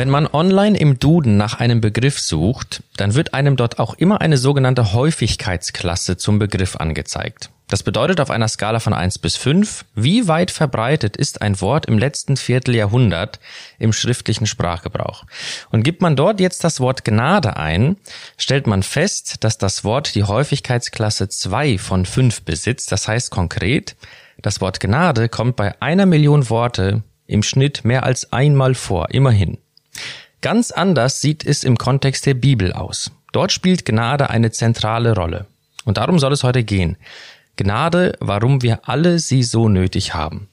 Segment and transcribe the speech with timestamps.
[0.00, 4.22] Wenn man online im Duden nach einem Begriff sucht, dann wird einem dort auch immer
[4.22, 7.50] eine sogenannte Häufigkeitsklasse zum Begriff angezeigt.
[7.68, 11.84] Das bedeutet auf einer Skala von 1 bis 5, wie weit verbreitet ist ein Wort
[11.84, 13.40] im letzten Vierteljahrhundert
[13.78, 15.24] im schriftlichen Sprachgebrauch.
[15.68, 17.98] Und gibt man dort jetzt das Wort Gnade ein,
[18.38, 22.90] stellt man fest, dass das Wort die Häufigkeitsklasse 2 von 5 besitzt.
[22.90, 23.96] Das heißt konkret,
[24.40, 29.58] das Wort Gnade kommt bei einer Million Worte im Schnitt mehr als einmal vor, immerhin.
[30.42, 33.10] Ganz anders sieht es im Kontext der Bibel aus.
[33.32, 35.46] Dort spielt Gnade eine zentrale Rolle.
[35.84, 36.96] Und darum soll es heute gehen.
[37.56, 40.48] Gnade, warum wir alle sie so nötig haben.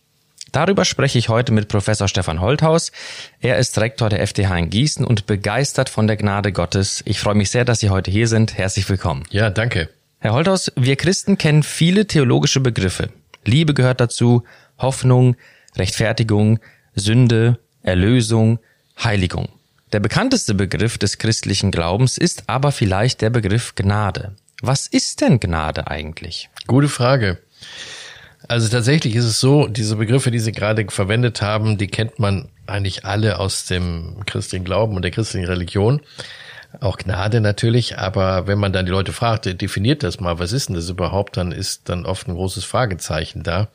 [0.52, 2.92] Darüber spreche ich heute mit Professor Stefan Holthaus.
[3.40, 7.02] Er ist Rektor der FTH in Gießen und begeistert von der Gnade Gottes.
[7.06, 8.58] Ich freue mich sehr, dass Sie heute hier sind.
[8.58, 9.24] Herzlich willkommen.
[9.30, 9.90] Ja, danke.
[10.20, 13.10] Herr Holthaus, wir Christen kennen viele theologische Begriffe.
[13.46, 14.44] Liebe gehört dazu,
[14.80, 15.36] Hoffnung,
[15.76, 16.60] Rechtfertigung,
[16.96, 18.60] Sünde, Erlösung,
[19.02, 19.50] Heiligung.
[19.94, 24.36] Der bekannteste Begriff des christlichen Glaubens ist aber vielleicht der Begriff Gnade.
[24.62, 26.50] Was ist denn Gnade eigentlich?
[26.68, 27.38] Gute Frage.
[28.50, 32.50] Also tatsächlich ist es so, diese Begriffe, die Sie gerade verwendet haben, die kennt man
[32.66, 36.02] eigentlich alle aus dem christlichen Glauben und der christlichen Religion.
[36.82, 40.68] Auch Gnade natürlich, aber wenn man dann die Leute fragt, definiert das mal, was ist
[40.68, 43.70] denn das überhaupt, dann ist dann oft ein großes Fragezeichen da.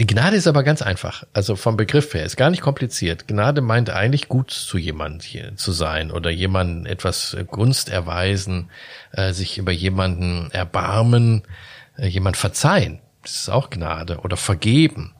[0.00, 1.24] Die Gnade ist aber ganz einfach.
[1.32, 3.26] Also vom Begriff her ist gar nicht kompliziert.
[3.26, 8.70] Gnade meint eigentlich gut zu jemand zu sein oder jemanden etwas Gunst erweisen,
[9.10, 11.42] äh, sich über jemanden erbarmen,
[11.96, 13.00] äh, jemand verzeihen.
[13.24, 15.14] Das ist auch Gnade oder vergeben.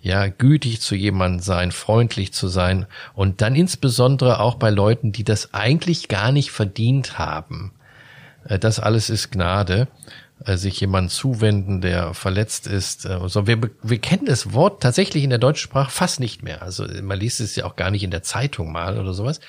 [0.00, 5.24] Ja, gütig zu jemandem sein, freundlich zu sein und dann insbesondere auch bei Leuten, die
[5.24, 7.72] das eigentlich gar nicht verdient haben.
[8.44, 9.88] Äh, das alles ist Gnade.
[10.44, 13.04] Äh, sich jemand zuwenden, der verletzt ist.
[13.04, 16.62] Äh, so, wir, wir kennen das Wort tatsächlich in der deutschen Sprache fast nicht mehr.
[16.62, 19.40] Also man liest es ja auch gar nicht in der Zeitung mal oder sowas.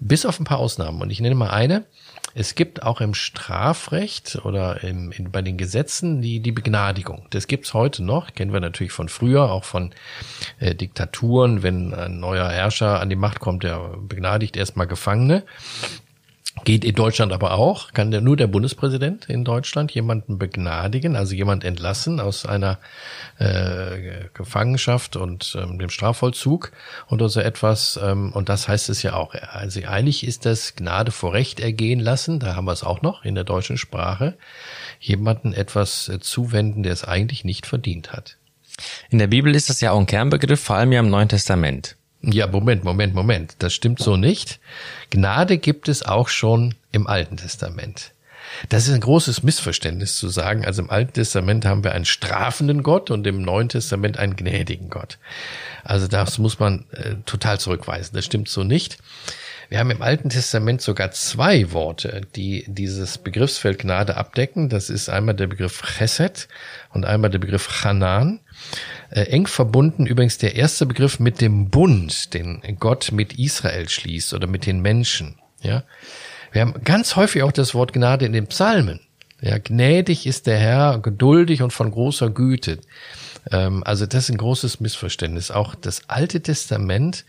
[0.00, 1.00] Bis auf ein paar Ausnahmen.
[1.00, 1.84] Und ich nenne mal eine.
[2.34, 7.26] Es gibt auch im Strafrecht oder im, in, bei den Gesetzen die, die Begnadigung.
[7.30, 9.92] Das gibt's heute noch, kennen wir natürlich von früher, auch von
[10.60, 11.62] äh, Diktaturen.
[11.62, 15.44] Wenn ein neuer Herrscher an die Macht kommt, der begnadigt erstmal Gefangene.
[16.64, 21.34] Geht in Deutschland aber auch, kann der, nur der Bundespräsident in Deutschland jemanden begnadigen, also
[21.34, 22.78] jemand entlassen aus einer
[23.38, 26.72] äh, Gefangenschaft und ähm, dem Strafvollzug
[27.08, 27.98] oder so etwas.
[28.02, 29.34] Ähm, und das heißt es ja auch.
[29.34, 33.24] Also eigentlich ist das Gnade vor Recht ergehen lassen, da haben wir es auch noch
[33.24, 34.36] in der deutschen Sprache,
[35.00, 38.36] jemanden etwas äh, zuwenden, der es eigentlich nicht verdient hat.
[39.10, 41.97] In der Bibel ist das ja auch ein Kernbegriff, vor allem ja im Neuen Testament.
[42.30, 43.56] Ja, Moment, Moment, Moment.
[43.58, 44.60] Das stimmt so nicht.
[45.10, 48.12] Gnade gibt es auch schon im Alten Testament.
[48.68, 50.64] Das ist ein großes Missverständnis zu sagen.
[50.64, 54.90] Also im Alten Testament haben wir einen strafenden Gott und im Neuen Testament einen gnädigen
[54.90, 55.18] Gott.
[55.84, 58.14] Also das muss man äh, total zurückweisen.
[58.14, 58.98] Das stimmt so nicht.
[59.68, 64.70] Wir haben im Alten Testament sogar zwei Worte, die dieses Begriffsfeld Gnade abdecken.
[64.70, 66.48] Das ist einmal der Begriff Chesed
[66.94, 68.40] und einmal der Begriff Hanan.
[69.10, 74.32] Äh, eng verbunden übrigens der erste Begriff mit dem Bund, den Gott mit Israel schließt
[74.32, 75.36] oder mit den Menschen.
[75.60, 75.84] Ja,
[76.52, 79.00] wir haben ganz häufig auch das Wort Gnade in den Psalmen.
[79.40, 82.78] Ja, gnädig ist der Herr, geduldig und von großer Güte.
[83.50, 85.50] Ähm, also das ist ein großes Missverständnis.
[85.50, 87.24] Auch das Alte Testament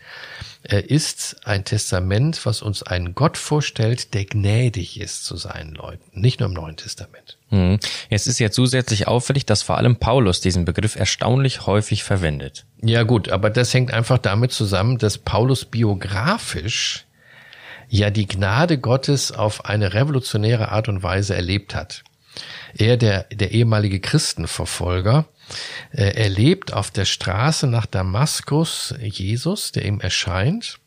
[0.62, 6.20] äh, ist ein Testament, was uns einen Gott vorstellt, der gnädig ist zu seinen Leuten,
[6.20, 7.38] nicht nur im Neuen Testament.
[7.48, 7.78] Hm.
[8.10, 12.66] Es ist ja zusätzlich auffällig, dass vor allem Paulus diesen Begriff erstaunlich häufig verwendet.
[12.82, 17.06] Ja gut, aber das hängt einfach damit zusammen, dass Paulus biografisch
[17.88, 22.04] ja die Gnade Gottes auf eine revolutionäre Art und Weise erlebt hat.
[22.76, 25.26] Er, der, der ehemalige Christenverfolger,
[25.90, 30.78] erlebt auf der Straße nach Damaskus Jesus, der ihm erscheint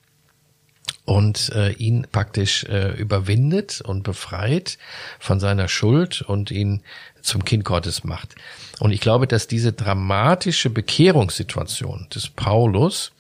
[1.06, 4.78] und äh, ihn praktisch äh, überwindet und befreit
[5.20, 6.82] von seiner Schuld und ihn
[7.22, 8.36] zum Kind Gottes macht.
[8.80, 13.12] Und ich glaube, dass diese dramatische Bekehrungssituation des Paulus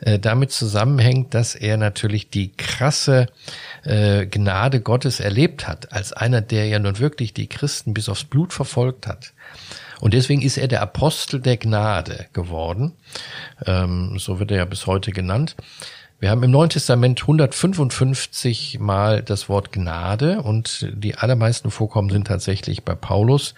[0.00, 3.26] äh, damit zusammenhängt, dass er natürlich die krasse
[3.84, 8.24] äh, Gnade Gottes erlebt hat, als einer, der ja nun wirklich die Christen bis aufs
[8.24, 9.32] Blut verfolgt hat.
[10.00, 12.92] Und deswegen ist er der Apostel der Gnade geworden.
[13.64, 15.56] Ähm, so wird er ja bis heute genannt.
[16.20, 22.26] Wir haben im Neuen Testament 155 Mal das Wort Gnade und die allermeisten Vorkommen sind
[22.26, 23.54] tatsächlich bei Paulus,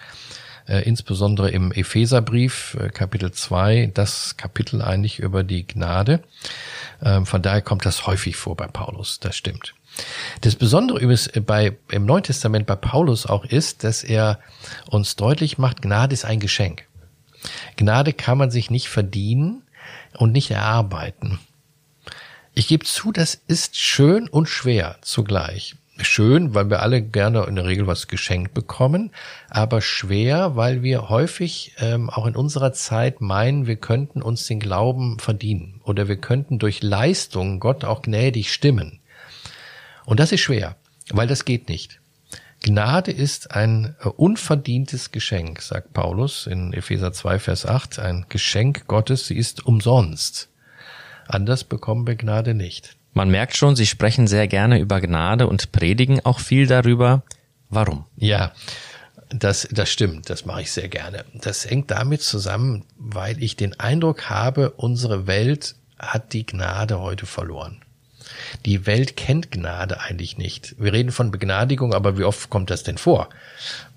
[0.69, 6.23] äh, insbesondere im Epheserbrief, äh, Kapitel 2, das Kapitel eigentlich über die Gnade.
[7.03, 9.75] Ähm, von daher kommt das häufig vor bei Paulus, das stimmt.
[10.43, 14.41] Das Besondere übrigens bei, im Neuen Testament bei Paulus auch ist, dass er
[14.91, 16.87] uns deutlich macht, Gnade ist ein Geschenk.
[17.77, 19.63] Gnade kann man sich nicht verdienen
[20.19, 21.39] und nicht erarbeiten.
[22.55, 25.77] Ich gebe zu, das ist schön und schwer zugleich.
[25.98, 29.12] Schön, weil wir alle gerne in der Regel was geschenkt bekommen,
[29.48, 34.60] aber schwer, weil wir häufig ähm, auch in unserer Zeit meinen, wir könnten uns den
[34.60, 39.00] Glauben verdienen oder wir könnten durch Leistung Gott auch gnädig stimmen.
[40.04, 40.76] Und das ist schwer,
[41.12, 41.98] weil das geht nicht.
[42.62, 48.87] Gnade ist ein äh, unverdientes Geschenk, sagt Paulus in Epheser 2, Vers 8, ein Geschenk
[48.87, 50.50] Gottes, sie ist umsonst.
[51.26, 52.95] Anders bekommen wir Gnade nicht.
[53.17, 57.23] Man merkt schon, Sie sprechen sehr gerne über Gnade und predigen auch viel darüber.
[57.71, 58.05] Warum?
[58.19, 58.53] Ja,
[59.31, 61.25] das, das stimmt, das mache ich sehr gerne.
[61.33, 67.25] Das hängt damit zusammen, weil ich den Eindruck habe, unsere Welt hat die Gnade heute
[67.25, 67.81] verloren.
[68.67, 70.75] Die Welt kennt Gnade eigentlich nicht.
[70.79, 73.31] Wir reden von Begnadigung, aber wie oft kommt das denn vor?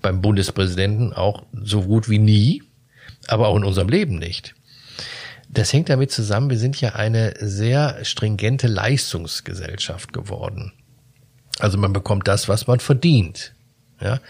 [0.00, 2.62] Beim Bundespräsidenten auch so gut wie nie,
[3.28, 4.54] aber auch in unserem Leben nicht.
[5.52, 10.72] Das hängt damit zusammen, wir sind ja eine sehr stringente Leistungsgesellschaft geworden.
[11.58, 13.54] Also man bekommt das, was man verdient.
[14.00, 14.20] Ja?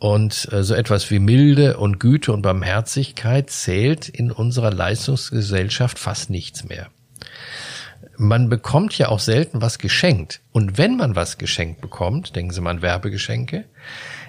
[0.00, 6.30] Und äh, so etwas wie Milde und Güte und Barmherzigkeit zählt in unserer Leistungsgesellschaft fast
[6.30, 6.88] nichts mehr
[8.16, 10.40] man bekommt ja auch selten was geschenkt.
[10.52, 13.64] Und wenn man was geschenkt bekommt, denken Sie mal an Werbegeschenke,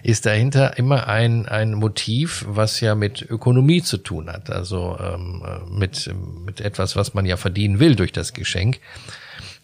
[0.05, 4.51] ist dahinter immer ein, ein Motiv, was ja mit Ökonomie zu tun hat.
[4.51, 5.41] Also ähm,
[5.71, 6.13] mit,
[6.45, 8.79] mit etwas, was man ja verdienen will durch das Geschenk.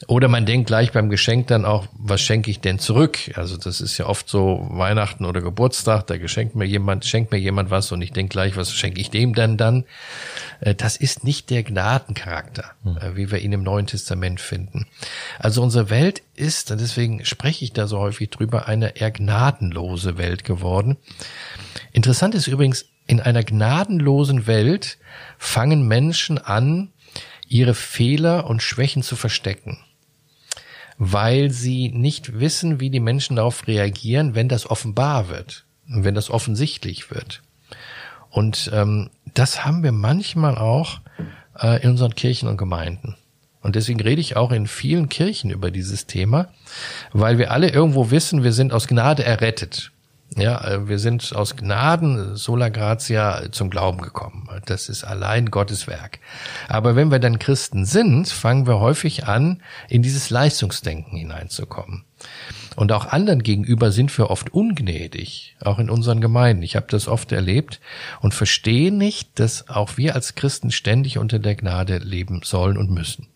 [0.07, 3.31] Oder man denkt gleich beim Geschenk dann auch, was schenke ich denn zurück?
[3.35, 7.37] Also das ist ja oft so Weihnachten oder Geburtstag, da geschenkt mir jemand, schenkt mir
[7.37, 9.85] jemand was und ich denke gleich, was schenke ich dem denn dann?
[10.59, 12.97] Äh, das ist nicht der Gnadencharakter, hm.
[12.97, 14.87] Äh, wie wir ihn im Neuen Testament finden.
[15.37, 20.17] Also unsere Welt ist, und deswegen spreche ich da so häufig drüber, eine eher gnadenlose
[20.17, 20.97] Welt geworden.
[21.91, 24.97] Interessant ist übrigens, in einer gnadenlosen Welt
[25.37, 26.91] fangen Menschen an,
[27.47, 29.77] ihre Fehler und Schwächen zu verstecken
[31.03, 36.29] weil sie nicht wissen, wie die Menschen darauf reagieren, wenn das offenbar wird, wenn das
[36.29, 37.41] offensichtlich wird.
[38.29, 40.99] Und ähm, das haben wir manchmal auch
[41.59, 43.15] äh, in unseren Kirchen und Gemeinden.
[43.63, 46.49] Und deswegen rede ich auch in vielen Kirchen über dieses Thema,
[47.13, 49.91] weil wir alle irgendwo wissen, wir sind aus Gnade errettet.
[50.37, 54.47] Ja, äh, wir sind aus Gnaden, sola gratia, zum Glauben gekommen.
[54.65, 56.19] Das ist allein Gottes Werk.
[56.69, 62.05] Aber wenn wir dann Christen sind, fangen wir häufig an, in dieses Leistungsdenken hineinzukommen.
[62.77, 66.63] Und auch anderen gegenüber sind wir oft ungnädig, auch in unseren Gemeinden.
[66.63, 67.81] Ich habe das oft erlebt
[68.21, 72.89] und verstehe nicht, dass auch wir als Christen ständig unter der Gnade leben sollen und
[72.89, 73.27] müssen.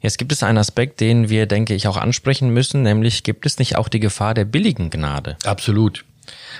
[0.00, 3.58] Jetzt gibt es einen Aspekt, den wir, denke ich, auch ansprechen müssen, nämlich gibt es
[3.58, 5.36] nicht auch die Gefahr der billigen Gnade?
[5.44, 6.04] Absolut.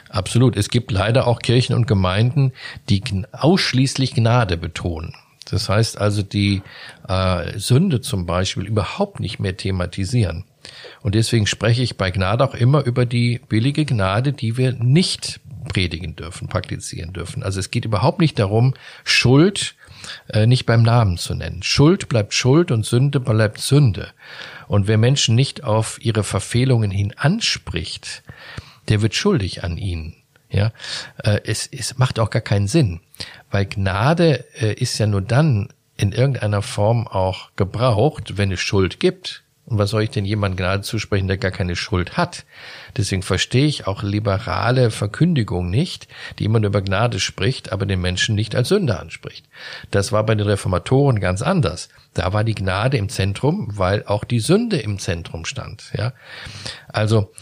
[0.09, 0.57] Absolut.
[0.57, 2.53] Es gibt leider auch Kirchen und Gemeinden,
[2.89, 3.03] die
[3.33, 5.15] ausschließlich Gnade betonen.
[5.51, 6.63] Das heißt also, die
[7.09, 10.45] äh, Sünde zum Beispiel überhaupt nicht mehr thematisieren.
[11.03, 15.41] Und deswegen spreche ich bei Gnade auch immer über die billige Gnade, die wir nicht
[15.69, 17.43] predigen dürfen, praktizieren dürfen.
[17.43, 18.75] Also es geht überhaupt nicht darum,
[19.05, 19.75] Schuld
[20.29, 21.63] äh, nicht beim Namen zu nennen.
[21.63, 24.09] Schuld bleibt Schuld und Sünde bleibt Sünde.
[24.69, 28.23] Und wer Menschen nicht auf ihre Verfehlungen hin anspricht,
[28.91, 30.17] der wird schuldig an ihnen.
[30.51, 30.73] Ja,
[31.23, 33.01] äh, es, es macht auch gar keinen Sinn,
[33.53, 38.99] weil Gnade äh, ist ja nur dann in irgendeiner Form auch gebraucht, wenn es Schuld
[38.99, 39.45] gibt.
[39.67, 42.45] Und was soll ich denn jemand Gnade zusprechen, der gar keine Schuld hat?
[42.97, 48.35] Deswegen verstehe ich auch liberale Verkündigung nicht, die immer über Gnade spricht, aber den Menschen
[48.35, 49.47] nicht als Sünder anspricht.
[49.93, 51.89] Das war bei den Reformatoren ganz anders.
[52.15, 55.93] Da war die Gnade im Zentrum, weil auch die Sünde im Zentrum stand.
[55.97, 56.15] Ja,
[56.89, 57.33] also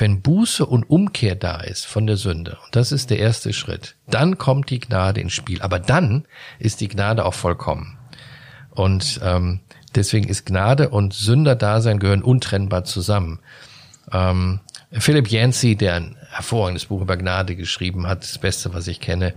[0.00, 3.96] wenn Buße und Umkehr da ist von der Sünde, und das ist der erste Schritt,
[4.08, 5.62] dann kommt die Gnade ins Spiel.
[5.62, 6.26] Aber dann
[6.58, 7.98] ist die Gnade auch vollkommen.
[8.70, 9.60] Und ähm,
[9.94, 13.40] deswegen ist Gnade und Sünderdasein gehören untrennbar zusammen.
[14.12, 14.60] Ähm,
[14.92, 19.34] Philipp Yancey, der ein hervorragendes Buch über Gnade geschrieben hat, das Beste, was ich kenne,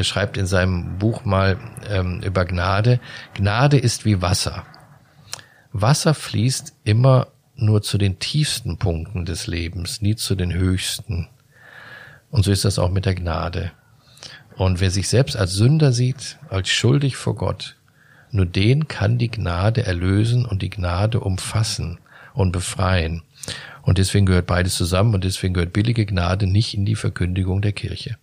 [0.00, 3.00] schreibt in seinem Buch mal ähm, über Gnade,
[3.34, 4.64] Gnade ist wie Wasser.
[5.72, 11.28] Wasser fließt immer nur zu den tiefsten Punkten des Lebens, nie zu den höchsten.
[12.30, 13.72] Und so ist das auch mit der Gnade.
[14.56, 17.76] Und wer sich selbst als Sünder sieht, als schuldig vor Gott,
[18.30, 21.98] nur den kann die Gnade erlösen und die Gnade umfassen
[22.34, 23.22] und befreien.
[23.82, 27.72] Und deswegen gehört beides zusammen und deswegen gehört billige Gnade nicht in die Verkündigung der
[27.72, 28.16] Kirche.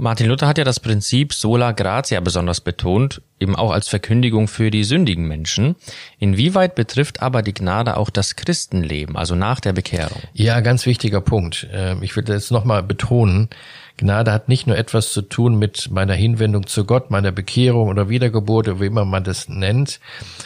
[0.00, 4.70] Martin Luther hat ja das Prinzip sola gratia besonders betont, eben auch als Verkündigung für
[4.70, 5.74] die sündigen Menschen.
[6.20, 10.22] Inwieweit betrifft aber die Gnade auch das Christenleben, also nach der Bekehrung?
[10.34, 11.66] Ja, ganz wichtiger Punkt.
[11.72, 13.48] Ähm, ich will das nochmal betonen.
[13.96, 18.08] Gnade hat nicht nur etwas zu tun mit meiner Hinwendung zu Gott, meiner Bekehrung oder
[18.08, 19.98] Wiedergeburt oder wie immer man das nennt.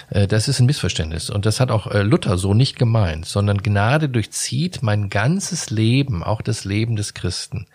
[0.09, 1.29] Äh, das ist ein Missverständnis.
[1.29, 6.23] Und das hat auch äh, Luther so nicht gemeint, sondern Gnade durchzieht mein ganzes Leben,
[6.23, 7.67] auch das Leben des Christen.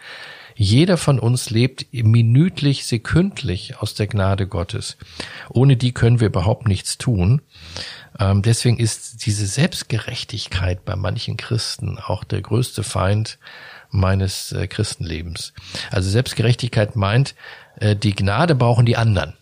[0.59, 4.97] Jeder von uns lebt minütlich, sekündlich aus der Gnade Gottes.
[5.49, 7.43] Ohne die können wir überhaupt nichts tun.
[8.19, 13.37] Ähm, deswegen ist diese Selbstgerechtigkeit bei manchen Christen auch der größte Feind
[13.91, 15.53] meines äh, Christenlebens.
[15.91, 17.35] Also Selbstgerechtigkeit meint,
[17.79, 19.33] äh, die Gnade brauchen die anderen.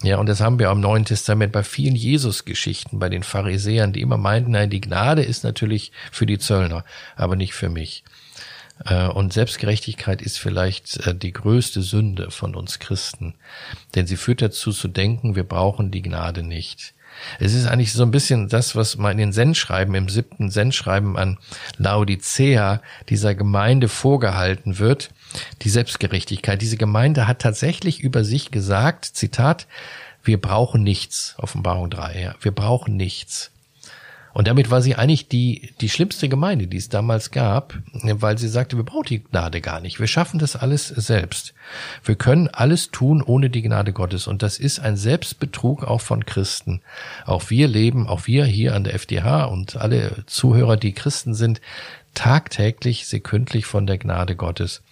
[0.00, 4.00] Ja, und das haben wir am Neuen Testament bei vielen Jesus-Geschichten, bei den Pharisäern, die
[4.00, 6.84] immer meinten, nein, die Gnade ist natürlich für die Zöllner,
[7.16, 8.04] aber nicht für mich.
[8.84, 13.34] Äh, und Selbstgerechtigkeit ist vielleicht äh, die größte Sünde von uns Christen,
[13.94, 16.94] denn sie führt dazu zu denken, wir brauchen die Gnade nicht.
[17.38, 21.16] Es ist eigentlich so ein bisschen das, was man in den Sendschreiben, im siebten Sendschreiben
[21.16, 21.38] an
[21.76, 25.10] Laodicea dieser Gemeinde vorgehalten wird,
[25.62, 26.60] die Selbstgerechtigkeit.
[26.62, 29.66] Diese Gemeinde hat tatsächlich über sich gesagt, Zitat,
[30.24, 33.50] wir brauchen nichts, Offenbarung 3, ja, wir brauchen nichts.
[34.34, 38.48] Und damit war sie eigentlich die, die schlimmste Gemeinde, die es damals gab, weil sie
[38.48, 40.00] sagte, wir brauchen die Gnade gar nicht.
[40.00, 41.54] Wir schaffen das alles selbst.
[42.04, 44.26] Wir können alles tun ohne die Gnade Gottes.
[44.26, 46.80] Und das ist ein Selbstbetrug auch von Christen.
[47.26, 51.60] Auch wir leben, auch wir hier an der FDH und alle Zuhörer, die Christen sind,
[52.14, 54.82] tagtäglich, sekündlich von der Gnade Gottes.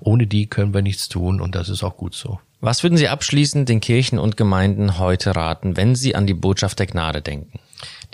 [0.00, 2.40] Ohne die können wir nichts tun und das ist auch gut so.
[2.60, 6.78] Was würden Sie abschließend den Kirchen und Gemeinden heute raten, wenn Sie an die Botschaft
[6.78, 7.58] der Gnade denken?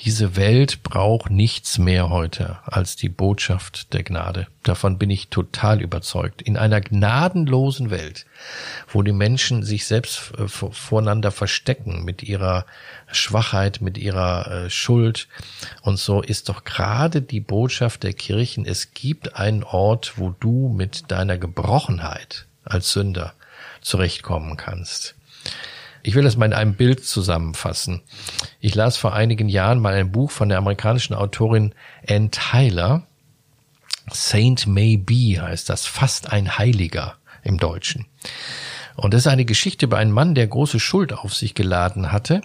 [0.01, 4.49] Diese Welt braucht nichts mehr heute als die Botschaft der Gnade.
[4.65, 6.43] Davon bin ich total überzeugt.
[6.43, 8.27] In einer gnadenlosen Welt,
[8.89, 12.67] wo die Menschen sich selbst äh, voreinander verstecken mit ihrer
[13.11, 15.29] Schwachheit, mit ihrer äh, Schuld
[15.83, 20.69] und so, ist doch gerade die Botschaft der Kirchen, es gibt einen Ort, wo du
[20.69, 23.35] mit deiner Gebrochenheit als Sünder
[23.83, 25.15] zurechtkommen kannst.
[26.03, 28.03] Ich will das mal in einem Bild zusammenfassen.
[28.61, 31.75] Ich las vor einigen Jahren mal ein Buch von der amerikanischen Autorin
[32.09, 33.07] Ann Tyler.
[34.11, 38.07] Saint May Be heißt das, fast ein Heiliger im Deutschen.
[38.97, 42.43] Und das ist eine Geschichte über einen Mann, der große Schuld auf sich geladen hatte.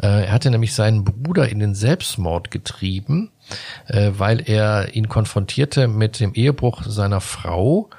[0.00, 3.30] Äh, er hatte nämlich seinen Bruder in den Selbstmord getrieben
[3.86, 7.90] äh, weil er ihn konfrontierte mit dem Ehebruch seiner Frau.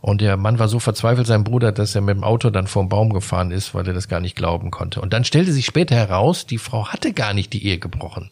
[0.00, 2.88] Und der Mann war so verzweifelt, sein Bruder, dass er mit dem Auto dann vor
[2.88, 5.00] Baum gefahren ist, weil er das gar nicht glauben konnte.
[5.00, 8.30] Und dann stellte sich später heraus, die Frau hatte gar nicht die Ehe gebrochen.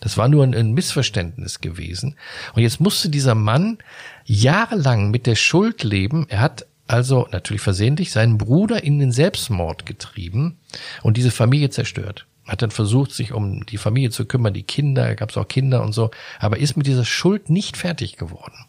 [0.00, 2.16] Das war nur ein Missverständnis gewesen.
[2.54, 3.78] Und jetzt musste dieser Mann
[4.24, 6.26] jahrelang mit der Schuld leben.
[6.28, 10.58] Er hat also natürlich versehentlich seinen Bruder in den Selbstmord getrieben
[11.02, 15.14] und diese Familie zerstört hat dann versucht, sich um die Familie zu kümmern, die Kinder,
[15.14, 18.66] gab es auch Kinder und so, aber ist mit dieser Schuld nicht fertig geworden.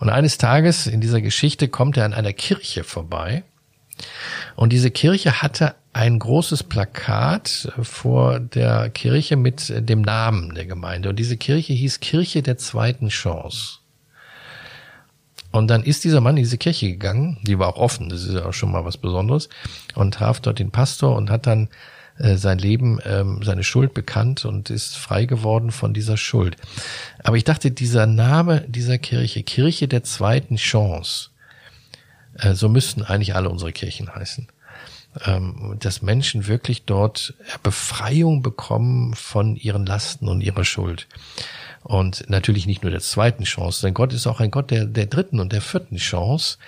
[0.00, 3.44] Und eines Tages in dieser Geschichte kommt er an einer Kirche vorbei
[4.56, 11.08] und diese Kirche hatte ein großes Plakat vor der Kirche mit dem Namen der Gemeinde
[11.08, 13.78] und diese Kirche hieß Kirche der zweiten Chance.
[15.56, 18.34] Und dann ist dieser Mann in diese Kirche gegangen, die war auch offen, das ist
[18.34, 19.48] ja auch schon mal was Besonderes,
[19.94, 21.68] und traf dort den Pastor und hat dann
[22.18, 26.58] äh, sein Leben, ähm, seine Schuld bekannt und ist frei geworden von dieser Schuld.
[27.24, 31.30] Aber ich dachte, dieser Name dieser Kirche, Kirche der zweiten Chance,
[32.38, 34.48] äh, so müssten eigentlich alle unsere Kirchen heißen.
[35.24, 37.32] Ähm, dass Menschen wirklich dort
[37.62, 41.08] Befreiung bekommen von ihren Lasten und ihrer Schuld.
[41.86, 45.06] Und natürlich nicht nur der zweiten Chance, denn Gott ist auch ein Gott der, der
[45.06, 46.58] dritten und der vierten Chance,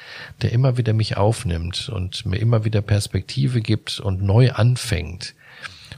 [0.43, 5.35] der immer wieder mich aufnimmt und mir immer wieder Perspektive gibt und neu anfängt.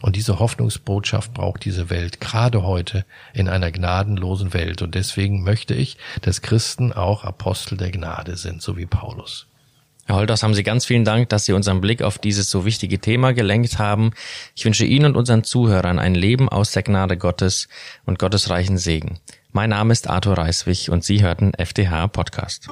[0.01, 4.81] Und diese Hoffnungsbotschaft braucht diese Welt, gerade heute in einer gnadenlosen Welt.
[4.81, 9.50] Und deswegen möchte ich, dass Christen auch Apostel der Gnade sind, so wie Paulus.
[10.11, 12.99] Herr Holters, haben Sie ganz vielen Dank, dass Sie unseren Blick auf dieses so wichtige
[12.99, 14.11] Thema gelenkt haben.
[14.57, 17.69] Ich wünsche Ihnen und unseren Zuhörern ein Leben aus der Gnade Gottes
[18.07, 19.21] und Gottes reichen Segen.
[19.53, 22.67] Mein Name ist Arthur Reiswig und Sie hörten FDH Podcast.